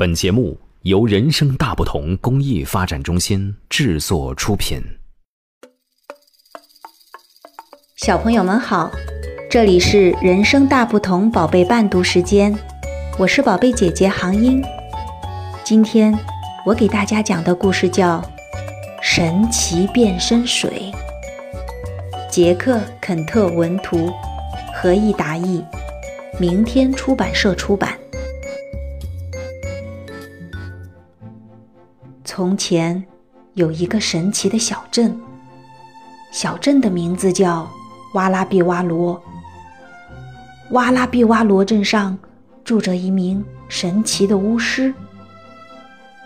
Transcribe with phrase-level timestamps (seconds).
[0.00, 4.80] 本节目由人生大不同公益发展中心制作出品。
[7.96, 8.90] 小朋友们好，
[9.50, 12.58] 这里是人生大不同宝贝伴读时间，
[13.18, 14.64] 我是宝贝姐姐杭英。
[15.62, 16.18] 今天
[16.64, 18.22] 我给大家讲的故事叫
[19.02, 20.90] 《神奇变身水》，
[22.30, 24.10] 杰克·肯特文图，
[24.74, 25.62] 何意达译，
[26.38, 27.99] 明天出版社出版。
[32.40, 33.04] 从前
[33.52, 35.14] 有一个神奇的小镇，
[36.32, 37.68] 小镇的名字叫
[38.14, 39.22] 哇拉比哇罗。
[40.70, 42.18] 哇拉比哇罗镇上
[42.64, 44.94] 住着一名神奇的巫师。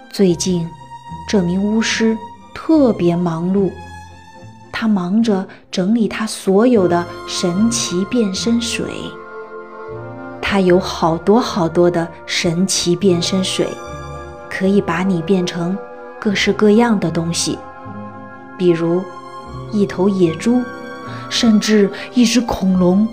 [0.09, 0.65] 最近，
[1.29, 2.17] 这名巫师
[2.55, 3.73] 特别忙碌，
[4.71, 8.87] 他忙着整理他所有的神奇变身水。
[10.41, 13.67] 他有好多好多的神奇变身水，
[14.49, 15.77] 可以把你变成。
[16.25, 17.59] 各式各样的东西，
[18.57, 19.05] 比如
[19.71, 20.63] 一头野猪，
[21.29, 23.07] 甚至一只恐龙。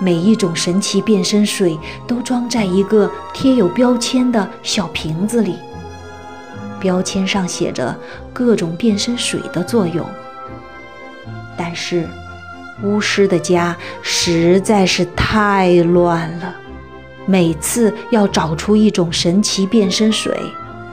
[0.00, 5.54] 每一种神奇变身水都装在一个贴有标签的小瓶子里，
[6.80, 7.96] 标签上写着
[8.32, 10.04] 各种变身水的作用。
[11.56, 12.04] 但是，
[12.82, 16.52] 巫师的家实在是太乱了，
[17.26, 20.36] 每次要找出一种神奇变身水。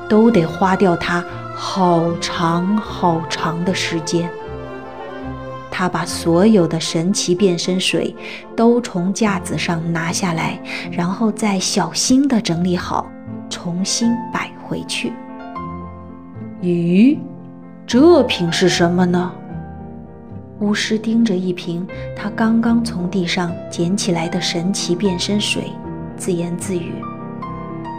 [0.09, 1.23] 都得花掉他
[1.56, 4.30] 好长好长的时间。
[5.70, 8.16] 他把所有的神奇变身水
[8.56, 10.58] 都从架子上拿下来，
[10.89, 13.06] 然后再小心地整理好，
[13.50, 15.11] 重新摆回去。
[16.61, 17.17] 咦，
[17.86, 19.31] 这瓶是什么呢？
[20.61, 25.73] 巫师盯着一瓶他刚刚从地上捡起来的神奇变身水，
[26.16, 26.94] 自言自语。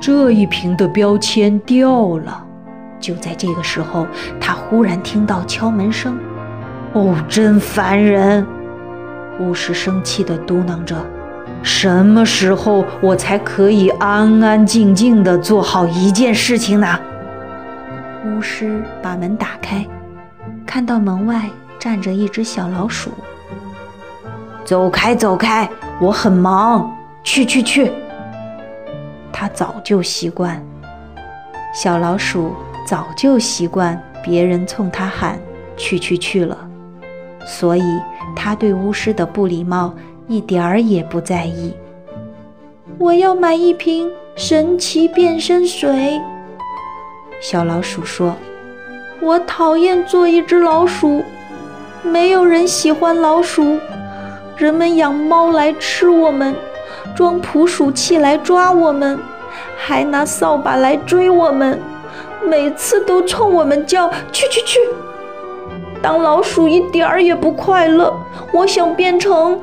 [0.00, 2.44] 这一瓶的标签掉了。
[2.98, 4.06] 就在这个时候，
[4.40, 6.18] 他忽然听到敲门声。
[6.92, 8.46] 哦，真烦人！
[9.38, 10.96] 巫师生气地嘟囔着
[11.62, 16.98] ：“什么时候我才可以安安静静地做好一件事情呢？”
[18.24, 19.86] 巫师把门打开，
[20.64, 21.42] 看到门外
[21.78, 23.10] 站着一只小老鼠。
[24.64, 25.68] “走开，走开！
[26.00, 26.90] 我很忙。
[27.22, 27.92] 去去去！”
[29.38, 30.64] 他早就习惯，
[31.74, 32.54] 小老鼠
[32.86, 35.38] 早就习惯别人冲他喊
[35.76, 36.56] “去去去了”，
[37.46, 37.82] 所以
[38.34, 39.92] 他对巫师的不礼貌
[40.26, 41.74] 一点儿也不在意。
[42.96, 46.18] 我要买一瓶神奇变身水，
[47.42, 48.34] 小老鼠说
[49.20, 51.22] ：“我讨厌做一只老鼠，
[52.02, 53.78] 没有人喜欢老鼠，
[54.56, 56.56] 人们养猫来吃我们。”
[57.14, 59.18] 装捕鼠器来抓我们，
[59.76, 61.80] 还拿扫把来追我们，
[62.46, 64.78] 每次都冲我们叫去去去。
[66.02, 68.14] 当老鼠一点儿也不快乐。
[68.52, 69.58] 我想变成，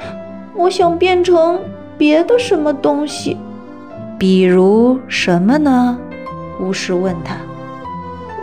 [0.55, 1.59] 我想变成
[1.97, 3.37] 别的什么东西。
[4.17, 5.97] 比如什么呢？
[6.59, 7.35] 巫师问他。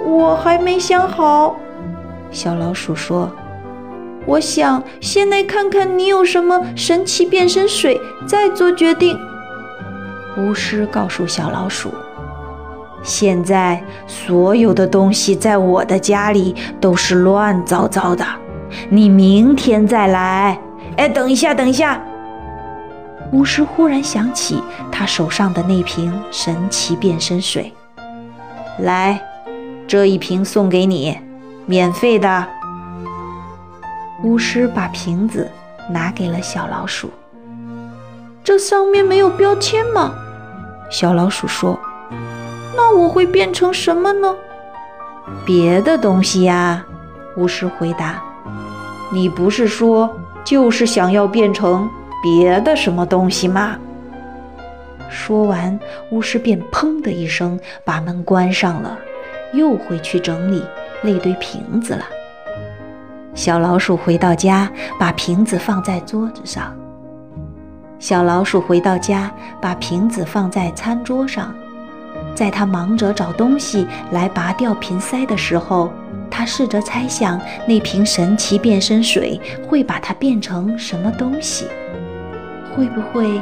[0.04, 1.56] 我还没想好。
[2.30, 3.30] 小老鼠说。
[4.26, 9.18] 我想先来看看你有什么神奇变身水，再做决定。
[10.38, 11.90] 巫师告诉小老鼠
[13.02, 18.24] ：“现在所有的东西在我的家里都是乱糟糟的，
[18.88, 20.58] 你明天再来。”
[20.96, 22.00] 哎，等一下，等一下！
[23.32, 27.72] 巫师忽然想起他手上的那瓶神奇变身水，
[28.80, 29.20] 来，
[29.86, 31.16] 这一瓶送给你，
[31.64, 32.46] 免费的。
[34.22, 35.50] 巫师把瓶子
[35.88, 37.10] 拿给了小老鼠。
[38.44, 40.12] 这上面没有标签吗？
[40.90, 41.78] 小老鼠说
[42.76, 44.36] ：“那我会变成什么呢？”
[45.46, 46.84] 别的东西呀。
[47.36, 48.22] 巫师回答
[49.12, 50.10] ：“你不是说
[50.44, 51.88] 就是想要变成
[52.22, 53.76] 别的什么东西吗？”
[55.08, 55.78] 说完，
[56.10, 58.98] 巫师便砰的一声把门关上了，
[59.54, 60.62] 又回去整理
[61.02, 62.04] 那堆瓶子了。
[63.32, 66.74] 小老鼠回到家，把瓶子放在桌子上。
[67.98, 69.30] 小老鼠回到家，
[69.60, 71.54] 把瓶子放在餐桌上。
[72.34, 75.92] 在他忙着找东西来拔掉瓶塞的时候，
[76.28, 81.66] 他试着猜想那瓶神奇变身水会把它变成什么东西？
[82.74, 83.40] 会不会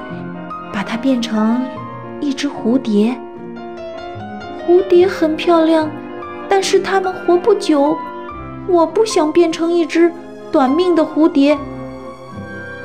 [0.73, 1.63] 把它变成
[2.21, 3.17] 一只蝴蝶？
[4.67, 5.91] 蝴蝶很漂亮，
[6.49, 7.97] 但是它们活不久。
[8.69, 10.13] 我不想变成一只
[10.53, 11.57] 短命的蝴蝶。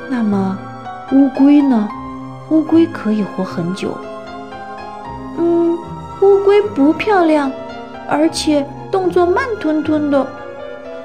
[0.08, 0.58] 那么，
[1.12, 1.88] 乌龟呢？
[2.50, 3.96] 乌龟可以活很久。
[5.38, 5.76] 嗯，
[6.22, 7.50] 乌龟不漂亮，
[8.08, 10.26] 而且动作慢吞吞的。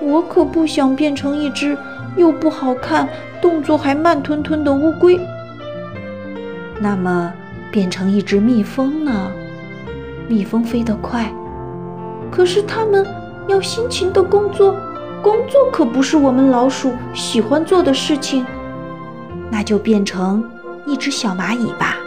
[0.02, 1.78] 我可不想变成一只
[2.16, 3.08] 又不好看、
[3.42, 5.20] 动作还慢吞吞的乌龟。
[6.80, 7.34] 那么，
[7.70, 9.31] 变成一只蜜蜂呢？
[10.28, 11.30] 蜜蜂飞得快，
[12.31, 13.06] 可是它们
[13.50, 14.75] 要辛勤的工作，
[15.22, 18.46] 工作可不是我们老鼠喜欢做的事情。
[19.51, 20.44] 那就变成
[20.86, 21.98] 一只小蚂蚁吧。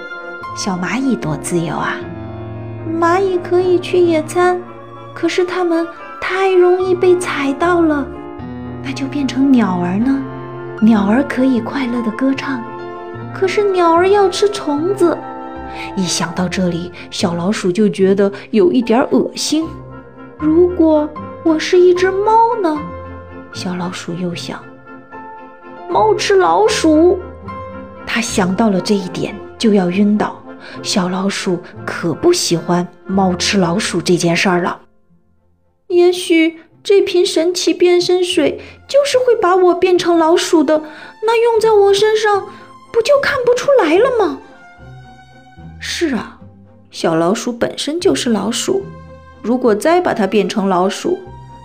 [0.56, 1.96] 小蚂蚁多自由啊！
[3.00, 4.60] 蚂蚁可以去野餐，
[5.12, 5.86] 可是它们
[6.20, 8.06] 太容易被踩到了。
[8.84, 10.22] 那就变成鸟儿呢？
[10.80, 12.62] 鸟儿可以快乐的歌唱，
[13.34, 15.16] 可是鸟儿要吃虫子。
[15.96, 19.66] 一想到这里，小老鼠就觉得有一点恶心。
[20.38, 21.08] 如果
[21.44, 22.80] 我是一只猫呢？
[23.52, 24.64] 小老鼠又想，
[25.90, 27.18] 猫吃老鼠。
[28.06, 30.40] 他想到了这一点，就要晕倒。
[30.84, 34.82] 小老鼠可不喜欢猫吃老鼠这件事儿了。
[35.88, 40.78] 也许这瓶神奇变身水就是会把我变成老鼠的，
[41.26, 42.46] 那用在我身上
[42.92, 44.38] 不就看不出来了吗？
[45.80, 46.38] 是啊，
[46.92, 48.84] 小老鼠本身就是老鼠，
[49.42, 51.18] 如果再把它变成老鼠，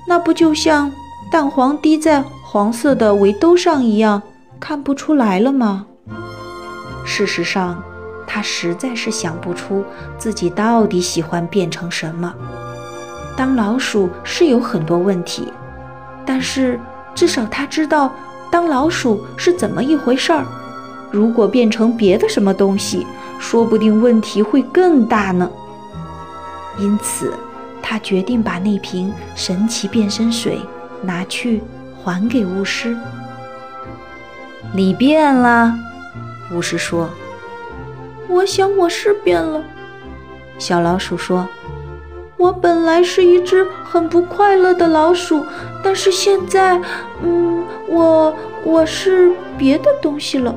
[0.07, 0.91] 那不就像
[1.29, 4.21] 蛋黄滴在黄色的围兜上一样，
[4.59, 5.85] 看不出来了吗？
[7.05, 7.83] 事实上。
[8.29, 9.85] 他实在是想不出
[10.17, 12.31] 自己到底喜欢变成什么。
[13.37, 15.47] 当老鼠是有很多问题，
[16.25, 16.77] 但是
[17.15, 18.11] 至少他知道
[18.51, 20.45] 当老鼠是怎么一回事儿。
[21.09, 23.07] 如果变成别的什么东西，
[23.39, 25.49] 说不定问题会更大呢。
[26.77, 27.33] 因此，
[27.89, 30.59] 他决定把那瓶神奇变身水
[31.01, 31.61] 拿去
[31.95, 32.97] 还给巫师。
[34.75, 35.73] 你变了，
[36.53, 37.09] 巫师说。
[38.27, 39.63] 我想我是变了，
[40.57, 41.47] 小老鼠说
[42.35, 45.45] ：“我本来是一只很不快乐的老鼠，
[45.81, 46.81] 但是现在，
[47.23, 48.35] 嗯，我
[48.65, 50.53] 我是别的东西了。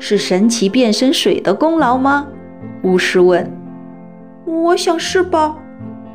[0.00, 2.26] 是神奇变身水的功劳吗？”
[2.82, 3.48] 巫师问。
[4.44, 5.54] “我想是吧。”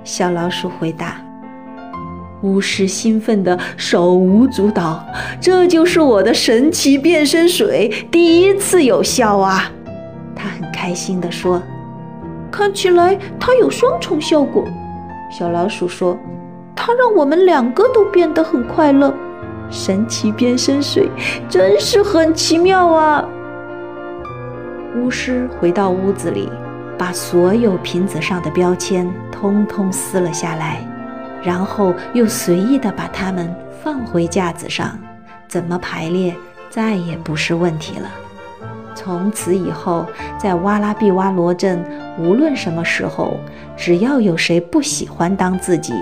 [0.06, 1.20] 小老鼠回答。
[2.44, 5.04] 巫师兴奋的手舞足蹈
[5.42, 9.72] ：“这就是我的神奇变身水，第一次有效啊！”
[10.36, 11.60] 他很开心地说
[12.52, 14.64] ：“看起来它有双重效果。”
[15.32, 16.16] 小老鼠说
[16.76, 19.12] ：“它让我们两个都变得很快乐。
[19.72, 21.10] 神奇变身水
[21.50, 23.28] 真是很奇妙啊！”
[24.96, 26.48] 巫师回到屋子里，
[26.98, 30.80] 把所有瓶子上的标签通通撕了下来，
[31.44, 33.54] 然后又随意地把它们
[33.84, 34.98] 放回架子上。
[35.48, 36.36] 怎么排列，
[36.70, 38.10] 再也不是问题了。
[38.96, 40.06] 从此以后，
[40.38, 41.84] 在哇拉比哇罗镇，
[42.18, 43.38] 无论什么时候，
[43.76, 45.94] 只要有谁不喜欢当自己，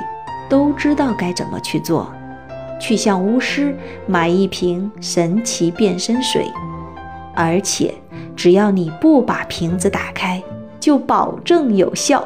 [0.47, 2.11] 都知道该怎么去做：
[2.79, 3.75] 去向巫师
[4.07, 6.45] 买一瓶神奇变身水，
[7.35, 7.93] 而且
[8.35, 10.41] 只要你不把瓶子打开，
[10.83, 12.21] 就保证有效。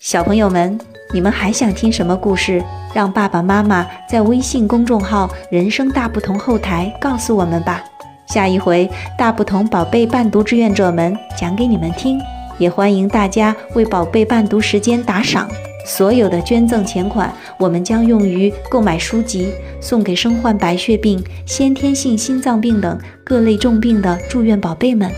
[0.00, 0.76] 小朋友们，
[1.14, 2.60] 你们还想听什么故事？
[2.92, 7.84] 让爸爸妈妈在微信公众号“人生大不同”后台告诉我们吧。
[8.26, 12.20] 下一回大不同宝贝伴读志愿者们讲给你们听。
[12.58, 15.48] 也欢迎大家为宝贝伴读时间打赏，
[15.90, 25.10] 所有的捐赠钱款我们将用于购买书籍，送给身患白血病、先天性心脏病等各类重病的住院宝贝们。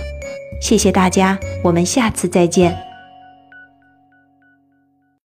[0.63, 2.92] 谢谢大家，我们下次再见。